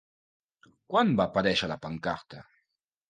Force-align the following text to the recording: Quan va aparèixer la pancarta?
Quan 0.93 1.13
va 1.19 1.27
aparèixer 1.31 1.69
la 1.73 1.79
pancarta? 1.85 2.43